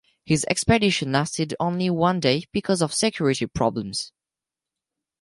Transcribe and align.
His 0.25 0.45
expedition 0.49 1.11
lasted 1.11 1.55
only 1.59 1.87
one 1.91 2.19
day 2.19 2.45
because 2.51 2.81
of 2.81 2.91
security 2.91 3.45
problems. 3.45 4.11